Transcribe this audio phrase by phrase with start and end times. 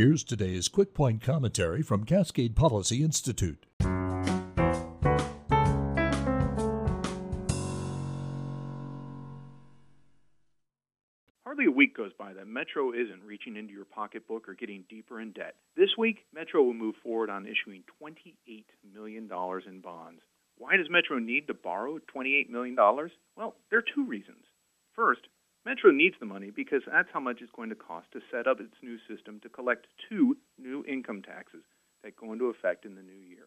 [0.00, 3.66] Here's today's quick point commentary from Cascade Policy Institute.
[11.44, 15.20] Hardly a week goes by that Metro isn't reaching into your pocketbook or getting deeper
[15.20, 15.56] in debt.
[15.76, 18.64] This week, Metro will move forward on issuing $28
[18.94, 20.22] million in bonds.
[20.56, 22.74] Why does Metro need to borrow $28 million?
[23.36, 24.46] Well, there are two reasons.
[24.96, 25.28] First,
[25.70, 28.58] Metro needs the money because that's how much it's going to cost to set up
[28.58, 31.62] its new system to collect two new income taxes
[32.02, 33.46] that go into effect in the new year.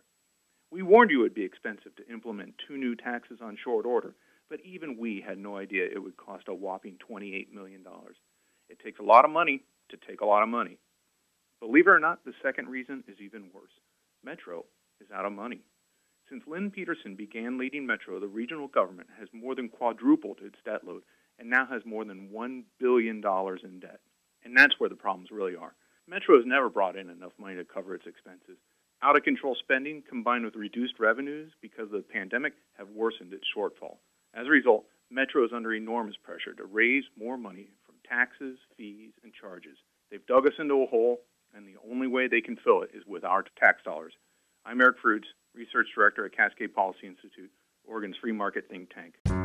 [0.72, 4.16] We warned you it would be expensive to implement two new taxes on short order,
[4.50, 7.84] but even we had no idea it would cost a whopping $28 million.
[8.70, 10.78] It takes a lot of money to take a lot of money.
[11.60, 13.74] Believe it or not, the second reason is even worse.
[14.24, 14.64] Metro
[15.02, 15.60] is out of money.
[16.30, 20.86] Since Lynn Peterson began leading Metro, the regional government has more than quadrupled its debt
[20.88, 21.04] load
[21.40, 24.00] and now has more than $1 billion in debt.
[24.44, 25.74] And that's where the problems really are.
[26.08, 28.58] Metro has never brought in enough money to cover its expenses.
[29.02, 33.46] Out of control spending combined with reduced revenues because of the pandemic have worsened its
[33.56, 33.98] shortfall.
[34.34, 39.12] As a result, Metro is under enormous pressure to raise more money from taxes, fees,
[39.24, 39.78] and charges.
[40.10, 41.20] They've dug us into a hole,
[41.54, 44.14] and the only way they can fill it is with our tax dollars.
[44.66, 47.52] I'm Eric Fruits, Research Director at Cascade Policy Institute,
[47.86, 49.43] Oregon's free market think tank.